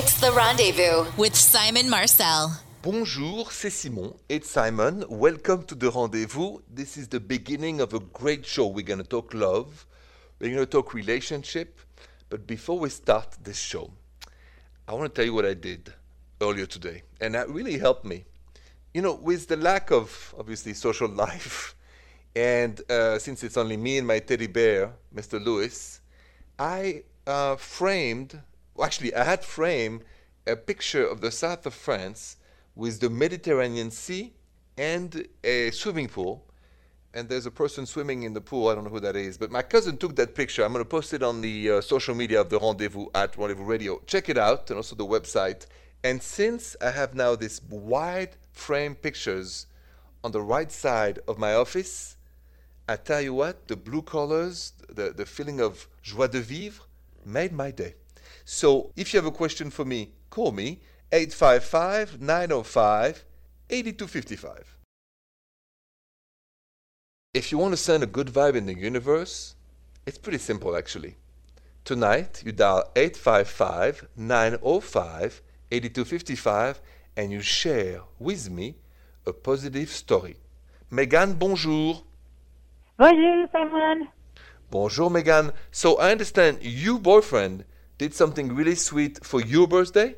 [0.00, 2.52] It's the rendezvous with Simon Marcel.
[2.82, 4.14] Bonjour, c'est Simon.
[4.28, 5.04] It's Simon.
[5.08, 6.60] Welcome to the rendezvous.
[6.72, 8.68] This is the beginning of a great show.
[8.68, 9.86] We're going to talk love,
[10.38, 11.80] we're going to talk relationship.
[12.30, 13.90] But before we start this show,
[14.86, 15.92] I want to tell you what I did
[16.40, 17.02] earlier today.
[17.20, 18.24] And that really helped me.
[18.94, 21.74] You know, with the lack of obviously social life,
[22.36, 25.44] and uh, since it's only me and my teddy bear, Mr.
[25.44, 26.02] Lewis,
[26.56, 28.40] I uh, framed,
[28.78, 30.04] well, actually, I had framed
[30.46, 32.36] a picture of the south of France
[32.76, 34.32] with the Mediterranean Sea
[34.76, 36.44] and a swimming pool.
[37.12, 38.68] And there's a person swimming in the pool.
[38.68, 39.36] I don't know who that is.
[39.36, 40.64] But my cousin took that picture.
[40.64, 43.64] I'm going to post it on the uh, social media of the Rendezvous at Rendezvous
[43.64, 44.00] Radio.
[44.06, 45.66] Check it out and also the website.
[46.04, 49.66] And since I have now these wide frame pictures
[50.22, 52.16] on the right side of my office,
[52.88, 56.84] I tell you what, the blue colors, the, the feeling of joie de vivre
[57.24, 57.94] made my day.
[58.50, 60.80] So if you have a question for me, call me
[61.12, 63.24] 855 905
[63.68, 64.78] 8255.
[67.34, 69.54] If you want to send a good vibe in the universe,
[70.06, 71.16] it's pretty simple actually.
[71.84, 76.80] Tonight, you dial 855 905 8255
[77.18, 78.76] and you share with me
[79.26, 80.38] a positive story.
[80.90, 82.02] Megan, bonjour.
[82.96, 84.08] Bonjour, Simon.
[84.70, 85.52] Bonjour, Megan.
[85.70, 87.66] So I understand your boyfriend
[87.98, 90.16] did something really sweet for your birthday?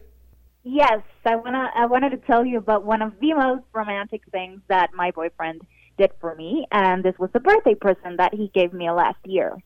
[0.62, 1.70] Yes, I wanna.
[1.74, 5.62] I wanted to tell you about one of the most romantic things that my boyfriend
[5.96, 9.56] did for me, and this was a birthday present that he gave me last year.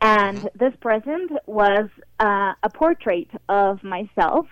[0.00, 0.58] And Mm-hmm.
[0.58, 1.88] this present was
[2.20, 4.46] uh, a portrait of myself,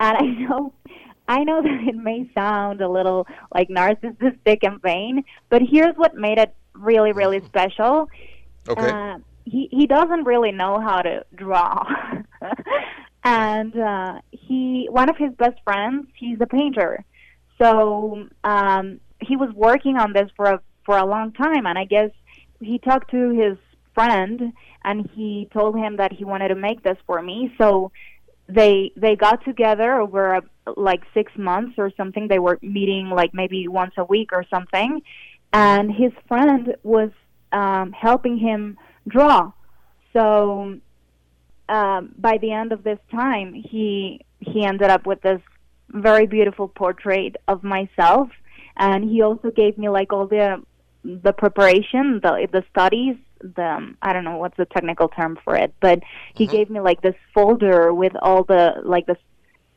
[0.00, 0.74] and I know,
[1.28, 6.14] I know that it may sound a little like narcissistic and vain, but here's what
[6.14, 8.08] made it really, really special.
[8.68, 8.96] Okay.
[8.96, 11.84] Uh, he he doesn't really know how to draw,
[13.24, 17.04] and uh, he one of his best friends he's a painter,
[17.60, 21.84] so um, he was working on this for a for a long time, and I
[21.84, 22.10] guess
[22.60, 23.56] he talked to his
[23.94, 24.52] friend
[24.84, 27.92] and he told him that he wanted to make this for me, so
[28.48, 30.42] they they got together over a,
[30.76, 32.28] like six months or something.
[32.28, 35.02] They were meeting like maybe once a week or something,
[35.52, 37.10] and his friend was
[37.52, 38.76] um, helping him
[39.08, 39.52] draw.
[40.12, 40.78] So
[41.68, 45.40] um, by the end of this time, he he ended up with this
[45.90, 48.28] very beautiful portrait of myself,
[48.76, 50.62] and he also gave me like all the
[51.04, 53.16] the preparation, the the studies.
[53.40, 56.00] The I don't know what's the technical term for it, but
[56.34, 59.16] he gave me like this folder with all the like the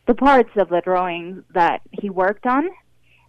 [0.08, 2.70] the parts of the drawing that he worked on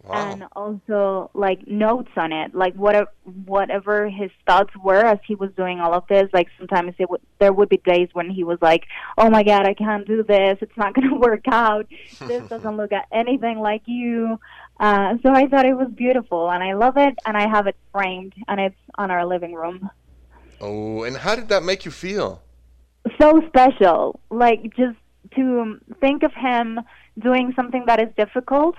[0.09, 3.09] and also like notes on it like whatever
[3.45, 7.21] whatever his thoughts were as he was doing all of this like sometimes it would
[7.39, 8.83] there would be days when he was like
[9.17, 10.57] oh my god i can't do this.
[10.61, 11.87] It's not going to work out.
[12.19, 14.39] This doesn't look at anything like you.
[14.79, 17.75] Uh so i thought it was beautiful and i love it and i have it
[17.91, 19.89] framed and it's on our living room.
[20.59, 22.41] Oh, and how did that make you feel?
[23.19, 24.19] so special.
[24.29, 24.97] Like just
[25.35, 26.79] to think of him
[27.19, 28.75] doing something that is difficult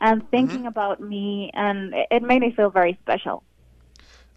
[0.00, 0.30] and mm-hmm.
[0.30, 3.42] thinking about me and it- it made me feel very special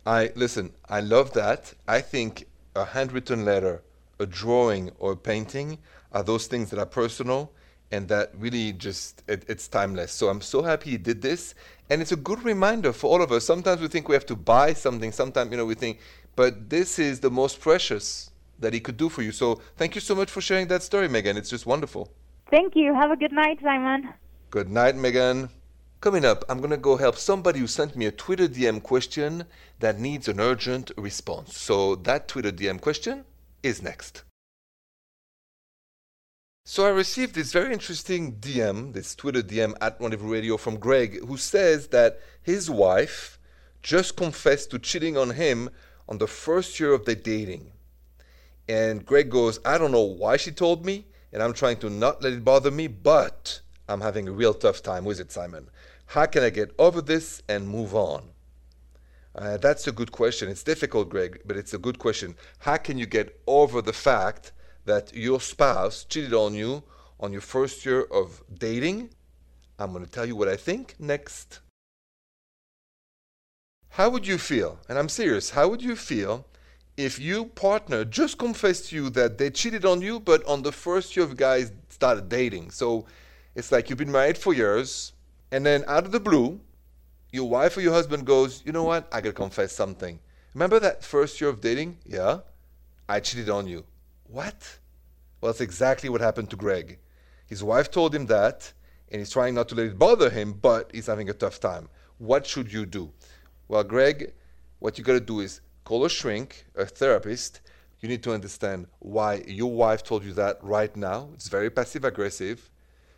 [0.05, 1.73] I listen, I love that.
[1.87, 3.83] I think a handwritten letter,
[4.19, 5.77] a drawing or a painting
[6.11, 7.51] are those things that are personal
[7.91, 10.11] and that really just it, it's timeless.
[10.11, 11.53] So I'm so happy he did this
[11.89, 13.45] and it's a good reminder for all of us.
[13.45, 15.99] Sometimes we think we have to buy something, sometimes you know we think
[16.35, 19.31] but this is the most precious that he could do for you.
[19.31, 21.37] So thank you so much for sharing that story, Megan.
[21.37, 22.09] It's just wonderful.
[22.49, 24.01] thank you have a good night simon
[24.51, 25.49] Good night, Megan.
[26.01, 29.45] Coming up, I'm going to go help somebody who sent me a Twitter DM question
[29.79, 31.55] that needs an urgent response.
[31.55, 33.25] So that Twitter DM question
[33.61, 34.23] is next.
[36.65, 41.23] So I received this very interesting DM, this Twitter DM at Rendezvous Radio from Greg,
[41.27, 43.37] who says that his wife
[43.83, 45.69] just confessed to cheating on him
[46.07, 47.71] on the first year of their dating.
[48.67, 52.23] And Greg goes, I don't know why she told me, and I'm trying to not
[52.23, 55.67] let it bother me, but I'm having a real tough time with it, Simon.
[56.05, 58.29] How can I get over this and move on?
[59.35, 60.47] Uh, that's a good question.
[60.47, 62.35] It's difficult, Greg, but it's a good question.
[62.59, 64.51] How can you get over the fact
[64.85, 66.83] that your spouse cheated on you
[67.19, 69.09] on your first year of dating?
[69.79, 71.59] I'm going to tell you what I think next.
[73.89, 74.79] How would you feel?
[74.87, 75.51] And I'm serious.
[75.51, 76.45] How would you feel
[76.95, 80.71] if your partner just confessed to you that they cheated on you, but on the
[80.71, 82.69] first year of guys started dating?
[82.69, 83.05] So
[83.59, 85.11] it's like you've been married for years,
[85.51, 86.59] and then out of the blue,
[87.31, 89.07] your wife or your husband goes, You know what?
[89.11, 90.19] I gotta confess something.
[90.53, 91.97] Remember that first year of dating?
[92.05, 92.39] Yeah?
[93.07, 93.83] I cheated on you.
[94.23, 94.79] What?
[95.41, 96.99] Well, that's exactly what happened to Greg.
[97.47, 98.71] His wife told him that,
[99.11, 101.89] and he's trying not to let it bother him, but he's having a tough time.
[102.17, 103.11] What should you do?
[103.67, 104.33] Well, Greg,
[104.79, 107.61] what you got to do is call a shrink, a therapist.
[107.99, 111.29] You need to understand why your wife told you that right now.
[111.33, 112.69] It's very passive aggressive.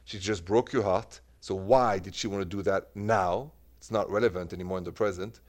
[0.06, 1.20] She just broke your heart.
[1.40, 3.52] So why did she want to do that now?
[3.78, 5.40] It's not relevant anymore in the present.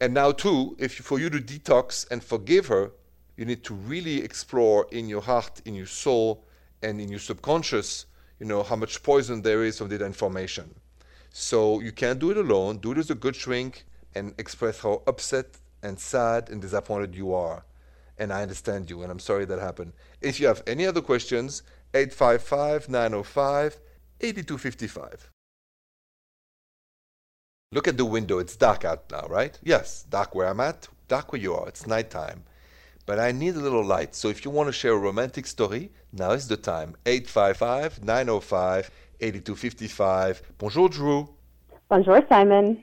[0.00, 2.90] And now, too, if for you to detox and forgive her,
[3.36, 6.44] you need to really explore in your heart, in your soul,
[6.82, 8.06] and in your subconscious,
[8.40, 10.74] you know, how much poison there is from that information.
[11.30, 12.78] So you can't do it alone.
[12.78, 17.34] Do it as a good shrink and express how upset and sad and disappointed you
[17.34, 17.64] are.
[18.18, 19.92] And I understand you, and I'm sorry that happened.
[20.20, 21.62] If you have any other questions,
[21.94, 23.78] 855 905
[24.20, 25.30] 8255.
[27.72, 28.38] Look at the window.
[28.38, 29.58] It's dark out now, right?
[29.62, 31.68] Yes, dark where I'm at, dark where you are.
[31.68, 32.44] It's nighttime.
[33.06, 34.14] But I need a little light.
[34.14, 36.96] So if you want to share a romantic story, now is the time.
[37.06, 38.90] 855 905
[39.20, 40.42] 8255.
[40.58, 41.28] Bonjour, Drew.
[41.88, 42.82] Bonjour, Simon.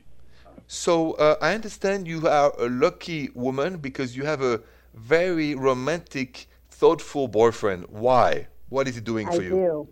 [0.68, 4.62] So uh, I understand you are a lucky woman because you have a
[4.94, 7.85] very romantic, thoughtful boyfriend.
[7.89, 8.47] Why?
[8.69, 9.50] What is he doing I for you?
[9.50, 9.88] do.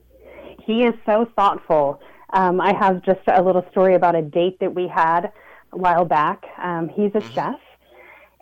[0.65, 2.01] He is so thoughtful.
[2.33, 5.31] Um, I have just a little story about a date that we had
[5.71, 6.43] a while back.
[6.61, 7.35] Um, he's a Mm-hmm.
[7.35, 7.59] chef,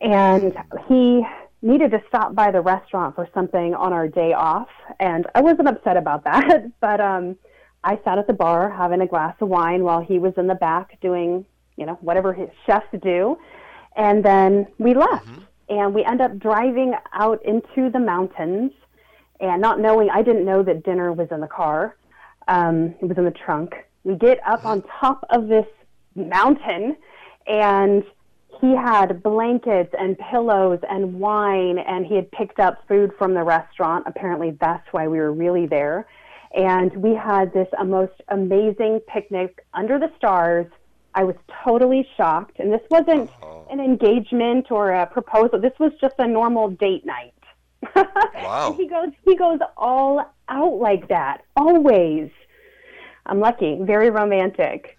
[0.02, 0.54] and
[0.88, 1.26] he
[1.62, 4.70] needed to stop by the restaurant for something on our day off.
[5.00, 7.38] And I wasn't upset about that, but um,
[7.84, 10.56] I sat at the bar having a glass of wine while he was in the
[10.56, 11.46] back doing,
[11.78, 13.38] you know, whatever his chefs do.
[13.96, 15.28] And then we left,
[15.70, 18.72] and we end up driving out into the mountains
[19.40, 21.96] and not knowing I didn't know that dinner was in the car.
[22.50, 23.76] Um, it was in the trunk.
[24.04, 25.68] We get up on top of this
[26.16, 26.98] mountain,
[27.48, 28.04] and
[28.60, 33.44] he had blankets and pillows and wine, and he had picked up food from the
[33.44, 34.04] restaurant.
[34.08, 36.08] Apparently, that's why we were really there.
[36.56, 40.66] And we had this a most amazing picnic under the stars.
[41.14, 43.30] I was totally shocked, and this wasn't
[43.70, 45.60] an engagement or a proposal.
[45.62, 47.34] This was just a normal date night.
[48.36, 48.74] Wow.
[48.78, 52.30] he goes he goes all out like that always.
[53.26, 54.98] I'm lucky, very romantic.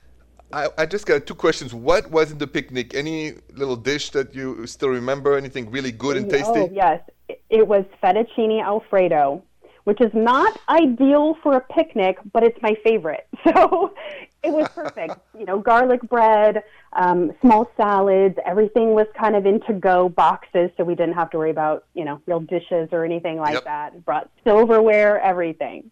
[0.53, 1.73] I, I just got two questions.
[1.73, 2.95] What was in the picnic?
[2.95, 5.37] Any little dish that you still remember?
[5.37, 6.61] Anything really good and tasty?
[6.61, 9.45] Oh yes, It- was fettuccine alfredo,
[9.85, 13.27] which is not ideal for a picnic, but it's my favorite.
[13.55, 13.95] So
[14.43, 15.17] it was perfect.
[15.39, 16.63] you know, garlic bread,
[16.95, 18.37] um, small salads.
[18.45, 22.05] Everything was kind of in to-go boxes, so we didn't have to worry about you
[22.05, 23.65] know real dishes or anything like Yep.
[23.65, 24.05] that.
[24.05, 25.91] Brought silverware, everything.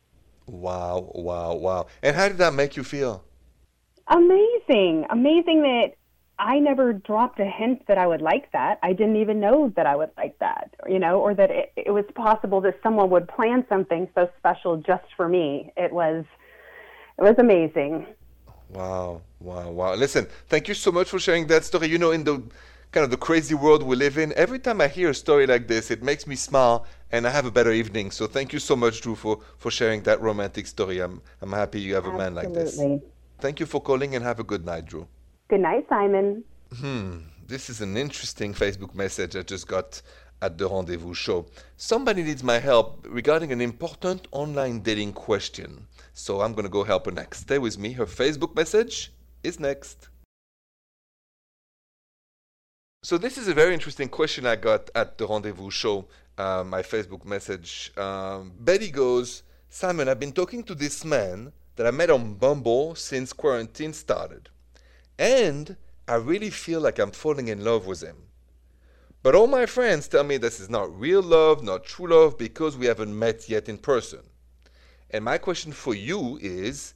[0.48, 1.86] Wow, wow, wow.
[2.02, 3.22] And how did that make you feel?
[4.08, 5.06] Amazing.
[5.10, 5.92] Amazing that
[6.38, 8.78] I never dropped a hint that I would like that.
[8.82, 11.90] I didn't even know that I would like that, you know, or that it, it
[11.90, 15.72] was possible that someone would plan something so special just for me.
[15.76, 16.24] It was,
[17.18, 18.06] it was amazing.
[18.70, 19.94] Wow, wow, wow.
[19.94, 21.88] Listen, thank you so much for sharing that story.
[21.88, 22.42] You know, in the
[22.92, 25.68] kind of the crazy world we live in, every time I hear a story like
[25.68, 28.10] this, it makes me smile and I have a better evening.
[28.10, 31.00] So thank you so much, Drew, for, for sharing that romantic story.
[31.00, 32.74] I'm, I'm happy you have a man like this.
[32.74, 33.08] Absolutely.
[33.40, 35.06] Thank you for calling and have a good night, Drew.
[35.48, 36.44] Good night, Simon.
[36.76, 37.18] Hmm.
[37.46, 40.02] This is an interesting Facebook message I just got
[40.42, 41.46] at the Rendezvous show.
[41.76, 45.86] Somebody needs my help regarding an important online dating question.
[46.12, 47.40] So I'm going to go help her next.
[47.40, 47.92] Stay with me.
[47.92, 49.12] Her Facebook message
[49.42, 50.08] is next.
[53.02, 56.06] So this is a very interesting question I got at the Rendezvous show,
[56.38, 57.92] uh, my Facebook message.
[57.96, 62.94] Um, Betty goes, Simon, I've been talking to this man that I met on Bumble
[62.94, 64.48] since quarantine started.
[65.18, 65.76] And
[66.06, 68.16] I really feel like I'm falling in love with him.
[69.22, 72.76] But all my friends tell me this is not real love, not true love, because
[72.76, 74.20] we haven't met yet in person.
[75.10, 76.94] And my question for you is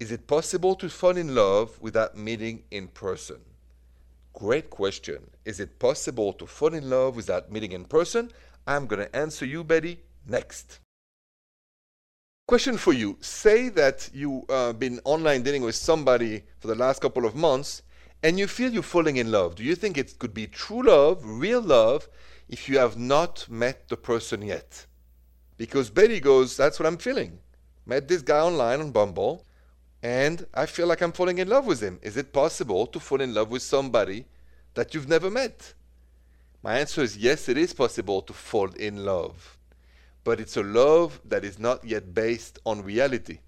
[0.00, 3.40] Is it possible to fall in love without meeting in person?
[4.32, 5.30] Great question.
[5.44, 8.30] Is it possible to fall in love without meeting in person?
[8.70, 9.98] I'm going to answer you, Betty,
[10.28, 10.78] next.
[12.46, 13.16] Question for you.
[13.20, 17.82] Say that you've uh, been online dating with somebody for the last couple of months
[18.22, 19.56] and you feel you're falling in love.
[19.56, 22.08] Do you think it could be true love, real love,
[22.48, 24.86] if you have not met the person yet?
[25.56, 27.40] Because Betty goes, That's what I'm feeling.
[27.86, 29.44] Met this guy online on Bumble
[30.00, 31.98] and I feel like I'm falling in love with him.
[32.02, 34.26] Is it possible to fall in love with somebody
[34.74, 35.74] that you've never met?
[36.62, 39.56] My answer is yes, it is possible to fall in love.
[40.24, 43.38] But it's a love that is not yet based on reality.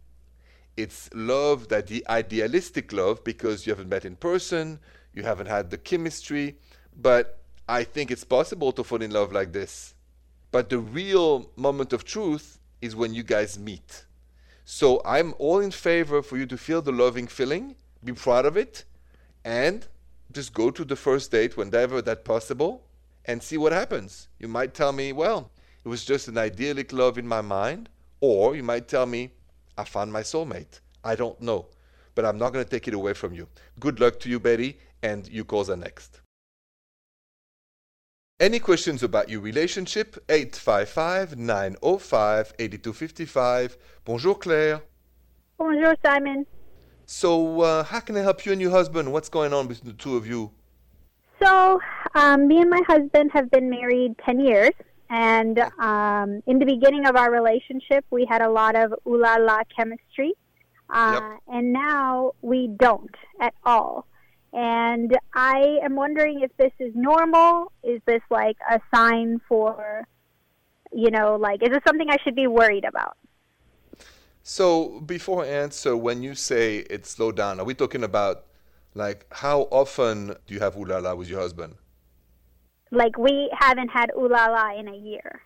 [0.78, 4.81] It's love that the idealistic love because you haven't met in person,
[5.12, 6.57] you haven't had the chemistry,
[6.97, 7.38] but
[7.69, 9.95] I think it's possible to fall in love like this.
[10.50, 14.07] But the real moment of truth is when you guys meet.
[14.64, 18.57] So I'm all in favor for you to feel the loving feeling, be proud of
[18.57, 18.85] it,
[19.45, 19.87] and
[20.33, 22.85] just go to the first date whenever that's possible
[23.25, 24.29] and see what happens.
[24.38, 25.50] You might tell me, well,
[25.85, 27.88] it was just an idyllic love in my mind,
[28.21, 29.33] or you might tell me,
[29.76, 30.81] I found my soulmate.
[31.05, 31.67] I don't know,
[32.14, 33.49] but I'm not going to take it away from you.
[33.81, 36.21] Good luck to you, Betty, and you calls are next.
[38.38, 40.17] Any questions about your relationship?
[40.29, 43.76] 855 905 8255.
[44.05, 44.83] Bonjour, Claire.
[45.59, 46.45] Bonjour, Simon.
[47.07, 49.12] So, uh, how can I help you and your husband?
[49.12, 50.50] What's going on between the two of you?
[51.42, 51.80] So,
[52.14, 54.70] um, me and my husband have been married 10 years.
[55.11, 59.37] And um, in the beginning of our relationship, we had a lot of ooh la
[59.37, 60.32] la chemistry.
[60.88, 61.40] Uh, yep.
[61.49, 64.06] And now we don't at all.
[64.52, 67.72] And I am wondering if this is normal.
[67.82, 70.06] Is this like a sign for,
[70.92, 73.16] you know, like, is this something I should be worried about?
[74.42, 78.44] So, before I answer, when you say it slowed down, are we talking about
[78.94, 81.75] like how often do you have ooh la la with your husband?
[82.90, 85.42] Like we haven't had ooh la la in a year.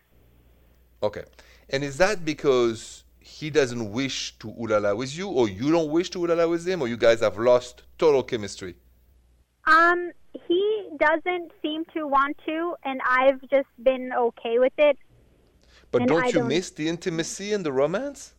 [1.02, 1.24] Okay.
[1.70, 5.70] And is that because he doesn't wish to ooh la la with you, or you
[5.70, 8.76] don't wish to ooh la la with him, or you guys have lost total chemistry?
[9.66, 10.12] Um,
[10.46, 14.96] he doesn't seem to want to, and I've just been okay with it.
[15.90, 16.48] But don't I you don't...
[16.48, 18.34] miss the intimacy and the romance?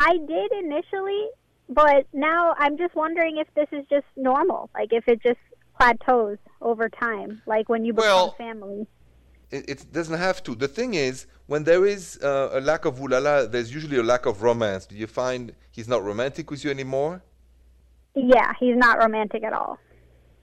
[0.00, 1.28] I did initially,
[1.68, 5.38] but now I'm just wondering if this is just normal, like if it just
[5.78, 8.86] plateaus over time, like when you become well, family.
[9.50, 10.54] It, it, doesn't have to.
[10.54, 14.26] The thing is, when there is uh, a lack of ulala, there's usually a lack
[14.26, 14.86] of romance.
[14.86, 17.22] Do you find he's not romantic with you anymore?
[18.14, 19.78] Yeah, he's not romantic at all.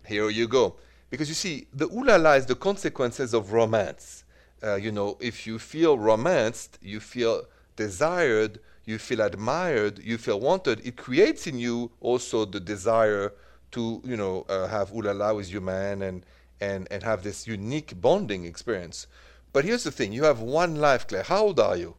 [0.05, 0.75] Here you go.
[1.09, 4.23] Because you see, the ulala is the consequences of romance.
[4.63, 7.43] Uh, you know, if you feel romanced, you feel
[7.75, 13.33] desired, you feel admired, you feel wanted, it creates in you also the desire
[13.71, 16.25] to, you know, uh, have ulala with your man and,
[16.59, 19.07] and, and have this unique bonding experience.
[19.53, 21.23] But here's the thing you have one life, Claire.
[21.23, 21.95] How old are you?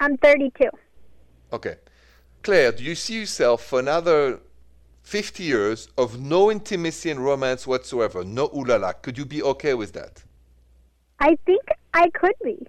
[0.00, 0.68] I'm 32.
[1.52, 1.76] Okay.
[2.42, 4.40] Claire, do you see yourself for another
[5.02, 8.24] 50 years of no intimacy and romance whatsoever?
[8.24, 9.00] No ulala.
[9.00, 10.22] Could you be okay with that?
[11.20, 11.62] I think
[11.94, 12.66] I could be.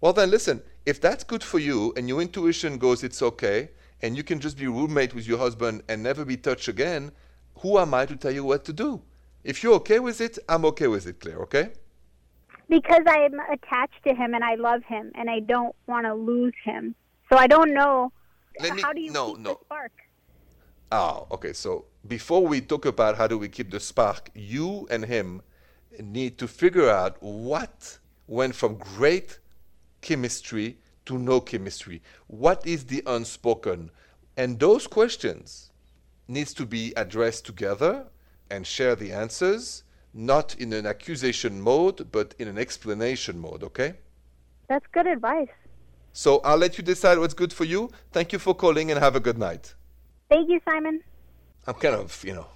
[0.00, 3.70] Well, then listen, if that's good for you and your intuition goes it's okay,
[4.02, 7.10] and you can just be roommate with your husband and never be touched again,
[7.58, 9.02] who am I to tell you what to do?
[9.42, 11.70] If you're okay with it, I'm okay with it, Claire, okay?
[12.68, 16.54] Because I'm attached to him and I love him and I don't want to lose
[16.64, 16.94] him.
[17.30, 18.12] So I don't know.
[18.60, 19.54] Let me, how do you no, keep no.
[19.54, 19.92] the spark?
[20.92, 21.52] Oh, okay.
[21.52, 25.42] So before we talk about how do we keep the spark, you and him
[26.00, 29.38] need to figure out what went from great
[30.00, 32.02] chemistry to no chemistry.
[32.26, 33.90] What is the unspoken?
[34.36, 35.70] And those questions
[36.28, 38.06] needs to be addressed together
[38.50, 43.94] and share the answers, not in an accusation mode, but in an explanation mode, okay?
[44.68, 45.48] That's good advice.
[46.12, 47.90] So I'll let you decide what's good for you.
[48.12, 49.74] Thank you for calling and have a good night.
[50.28, 51.02] Thank you, Simon.
[51.66, 52.46] I'm kind of, you know,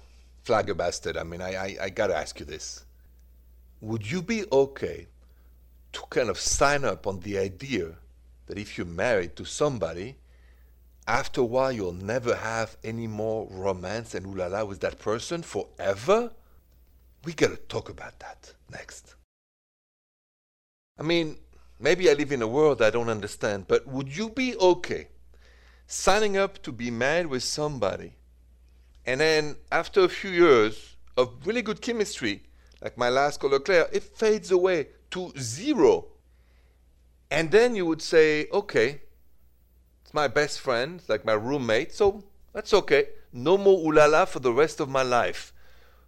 [0.43, 1.15] flabbergasted.
[1.15, 2.85] I mean, I, I, I got to ask you this.
[3.81, 5.07] Would you be okay
[5.93, 7.95] to kind of sign up on the idea
[8.47, 10.15] that if you're married to somebody,
[11.07, 16.31] after a while you'll never have any more romance and ulala with that person forever?
[17.23, 19.15] We gotta talk about that next.
[20.97, 21.37] I mean,
[21.79, 25.07] maybe I live in a world I don't understand, but would you be okay
[25.87, 28.13] signing up to be married with somebody
[29.05, 32.43] and then after a few years of really good chemistry,
[32.81, 36.07] like my last caller Claire, it fades away to zero.
[37.29, 39.01] And then you would say, okay,
[40.03, 43.07] it's my best friend, like my roommate, so that's okay.
[43.31, 45.53] No more ulala for the rest of my life.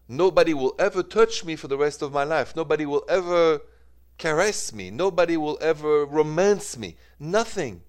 [0.09, 2.55] Nobody will ever touch me for the rest of my life.
[2.55, 3.61] Nobody will ever
[4.17, 4.91] caress me.
[4.91, 6.97] Nobody will ever romance me.
[7.19, 7.81] Nothing.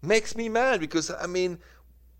[0.00, 1.58] Makes me mad because, I mean,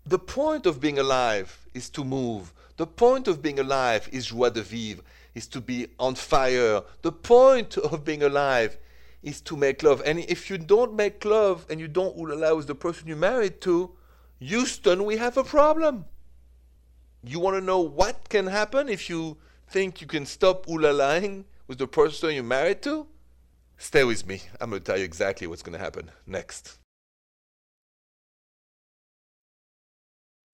[0.05, 2.53] the point of being alive is to move.
[2.79, 5.03] The point of being alive is joie de vivre
[5.35, 6.81] is to be on fire.
[7.01, 8.77] The point of being alive
[9.21, 10.01] is to make love.
[10.05, 13.91] And if you don't make love and you don't allow the person you're married to,
[14.39, 16.05] Houston, we have a problem.
[17.21, 19.35] You want to know what can happen if you
[19.67, 23.05] think you can stop ulalaing with the person you're married to?
[23.77, 24.41] Stay with me.
[24.61, 26.79] I'm going to tell you exactly what's going to happen next.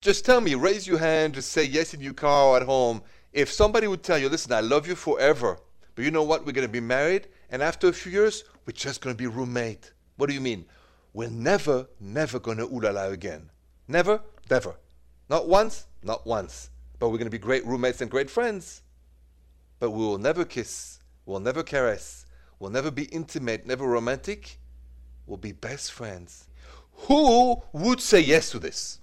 [0.06, 3.02] Just tell me, raise your hand, just say yes in your car or at home
[3.32, 5.58] if somebody would tell you, listen, I love you forever,
[5.96, 6.46] but you know what?
[6.46, 9.26] We're going to be married, and after a few years, we're just going to be
[9.26, 9.92] roommate.
[10.14, 10.64] What do you mean?
[11.12, 13.50] we're never, never gonna ooh la la again.
[13.88, 14.76] Never, never.
[15.28, 16.70] Not once, not once.
[17.00, 18.82] But we're gonna be great roommates and great friends.
[19.80, 22.26] But we will never kiss, we'll never caress,
[22.60, 24.58] we'll never be intimate, never romantic.
[25.26, 26.46] We'll be best friends.
[27.08, 29.00] Who would say yes to this?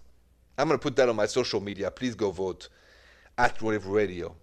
[0.57, 1.89] I'm gonna put that on my social media.
[1.89, 2.69] Please go vote
[3.37, 4.35] at Whatever Radio.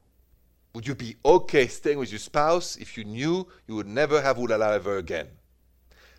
[0.74, 4.38] Would you be okay staying with your spouse if you knew you would never have
[4.38, 5.28] ooh la la ever again?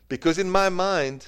[0.09, 1.27] Because in my mind,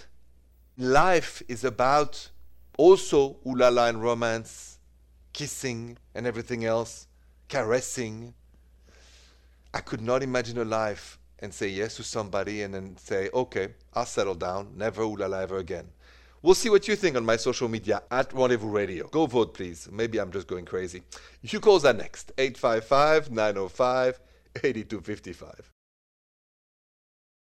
[0.78, 2.30] life is about
[2.78, 4.80] also ooh la la and romance,
[5.32, 7.08] kissing and everything else,
[7.48, 8.34] caressing.
[9.74, 13.70] I could not imagine a life and say yes to somebody and then say, okay,
[13.94, 15.88] I'll settle down, never ooh la la ever again.
[16.44, 19.08] We'll see what you think on my social media at Rendezvous Radio.
[19.08, 19.88] Go vote, please.
[19.90, 21.02] Maybe I'm just going crazy.
[21.42, 24.20] You calls are next 855 905
[24.62, 25.72] 8255.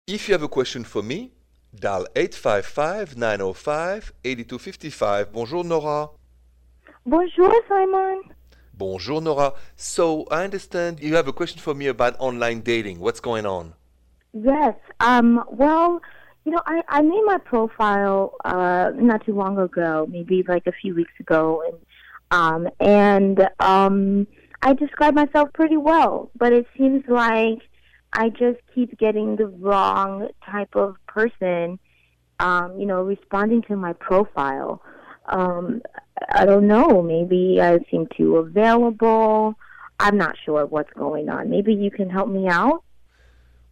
[0.07, 1.33] If you have a question for me,
[1.75, 5.33] dial 855 905 8255.
[5.33, 6.11] Bonjour, Nora.
[7.05, 8.23] Bonjour, Simon.
[8.73, 9.55] Bonjour, Nora.
[9.75, 13.01] So I understand you have a question for me about online dating.
[13.01, 13.75] What's going on?
[14.33, 14.77] Yes.
[15.01, 16.01] Um, well,
[16.45, 20.73] you know, I, I made my profile uh, not too long ago, maybe like a
[20.73, 21.79] few weeks ago, and
[22.31, 24.27] um, and um,
[24.63, 27.59] I describe myself pretty well, but it seems like
[28.13, 31.79] I just keep getting the wrong type of person,
[32.41, 34.83] um, you know, responding to my profile.
[35.27, 35.83] Um,
[36.31, 37.03] I don't know.
[37.03, 39.55] Maybe I seem too available.
[39.99, 41.51] I'm not sure what's going on.
[41.51, 42.83] Maybe you can help me out.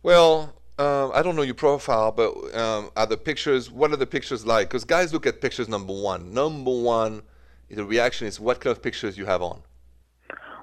[0.03, 3.71] Well, um, I don't know your profile, but um, are the pictures?
[3.71, 4.69] What are the pictures like?
[4.69, 5.69] Because guys look at pictures.
[5.69, 7.23] Number one, number one,
[7.71, 9.63] the reaction is what kind of pictures you have on.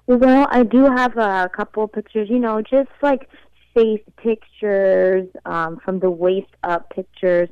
[0.07, 2.27] Well, I do have a couple pictures.
[2.29, 3.29] You know, just like
[3.75, 7.49] face pictures, um, from the waist up pictures,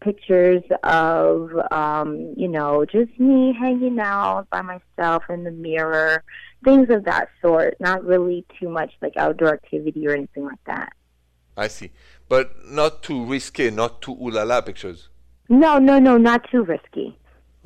[0.00, 6.22] pictures of, um, you know, just me hanging out by myself in the mirror,
[6.64, 7.76] things of that sort.
[7.80, 10.92] Not really too much like outdoor activity or anything like that.
[11.56, 11.92] I see.
[12.28, 15.08] But not too risky, not too ooh la la pictures.
[15.48, 17.16] No, no, no, not too risky.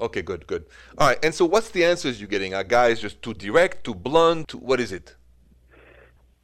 [0.00, 0.64] Okay, good, good.
[0.96, 2.54] All right, and so what's the answers you're getting?
[2.54, 4.48] Are guys just too direct, too blunt?
[4.48, 5.16] Too, what is it?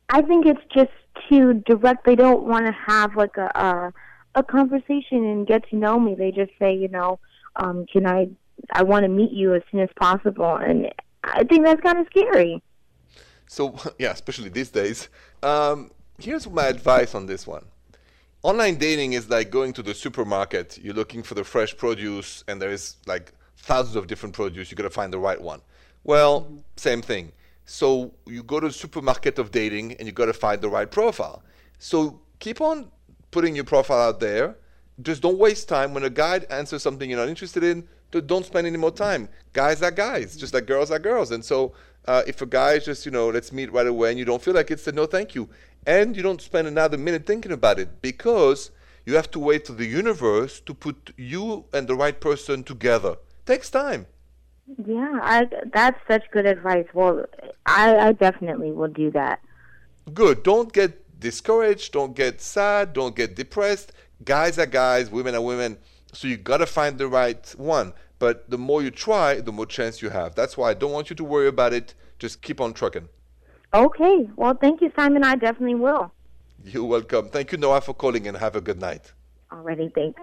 [0.09, 0.91] I think it's just
[1.29, 2.05] too direct.
[2.05, 3.93] They don't want to have like a, a
[4.37, 6.15] a conversation and get to know me.
[6.15, 7.21] They just say, you know,
[7.57, 8.29] um, can I?
[8.73, 10.91] I want to meet you as soon as possible, and
[11.23, 12.63] I think that's kind of scary.
[13.47, 15.09] So yeah, especially these days.
[15.43, 17.65] Um, here's my advice on this one.
[18.43, 20.79] Online dating is like going to the supermarket.
[20.83, 24.71] You're looking for the fresh produce, and there is like thousands of different produce.
[24.71, 25.63] You got to find the right one.
[26.05, 27.33] Well, same thing.
[27.65, 30.91] So you go to the supermarket of dating, and you got to find the right
[30.91, 31.43] profile.
[31.79, 32.91] So keep on
[33.31, 34.57] putting your profile out there.
[35.01, 35.95] Just don't waste time.
[35.95, 37.89] When a guy answers something you're not interested in,
[38.27, 39.29] don't spend any more time.
[39.53, 41.33] Guys are guys, just like girls are girls.
[41.33, 41.73] And so
[42.07, 44.43] uh, if a guy is just, you know, let's meet right away and you don't
[44.43, 45.49] feel like it, then no, thank you.
[45.87, 48.71] And you don't spend another minute thinking about it because
[49.07, 53.17] you have to wait for the universe to put you and the right person together.
[53.45, 54.07] Takes time.
[54.87, 56.87] Yeah, I, that's such good advice.
[56.95, 57.27] Well,
[57.67, 59.41] I, I definitely will do that.
[60.13, 60.43] Good.
[60.43, 61.93] Don't get discouraged.
[61.93, 62.95] Don't get sad.
[62.95, 63.93] Don't get depressed.
[64.25, 65.11] Guys are guys.
[65.11, 65.77] Women are women.
[66.13, 67.93] So you got to find the right one.
[68.25, 70.35] But the more you try, the more chance you have.
[70.35, 71.93] That's why I don't want you to worry about it.
[72.19, 73.07] Just keep on trucking.
[73.75, 74.31] Okay.
[74.35, 75.23] Well, thank you, Simon.
[75.23, 76.11] I definitely will.
[76.65, 77.29] You're welcome.
[77.29, 79.13] Thank you, Noah, for calling and have a good night.
[79.53, 80.23] Already, thanks.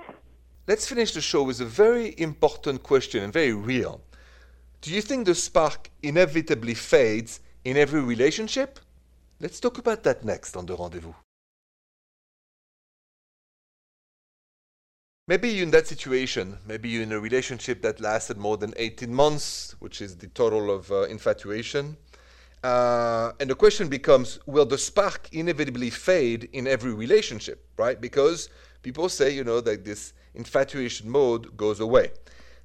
[0.68, 4.02] Let's finish the show with a very important question and very real.
[4.82, 8.80] Do you think the spark inevitably fades in every relationship?
[9.40, 11.14] Let's talk about that next on the rendezvous.
[15.32, 16.58] Maybe you're in that situation.
[16.68, 20.70] Maybe you're in a relationship that lasted more than 18 months, which is the total
[20.70, 21.96] of uh, infatuation.
[22.62, 28.02] Uh, and the question becomes will the spark inevitably fade in every relationship, right?
[28.02, 28.50] Because
[28.82, 32.12] people say, you know, that this infatuation mode goes away.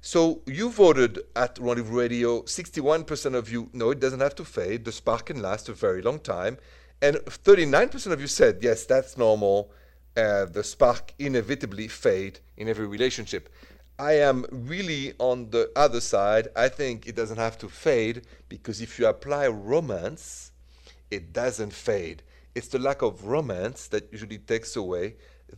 [0.01, 4.83] So you voted at Rendezvous Radio, 61% of you, no, it doesn't have to fade.
[4.83, 6.57] The spark can last a very long time.
[7.01, 9.71] And 39% of you said, yes, that's normal.
[10.17, 13.49] Uh, the spark inevitably fade in every relationship.
[13.99, 16.47] I am really on the other side.
[16.55, 20.51] I think it doesn't have to fade because if you apply romance,
[21.11, 22.23] it doesn't fade.
[22.55, 25.15] It's the lack of romance that usually takes away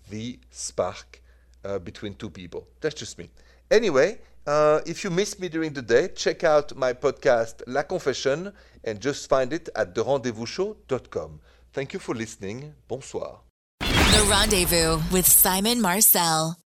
[0.09, 1.21] the spark
[1.63, 2.67] uh, between two people.
[2.81, 3.29] That's just me.
[3.71, 8.51] Anyway, uh, if you miss me during the day, check out my podcast La Confession
[8.83, 11.39] and just find it at therendezvousshow.com.
[11.71, 12.73] Thank you for listening.
[12.87, 13.48] Bonsoir.
[14.11, 16.59] The Rendezvous with Simon Marcel.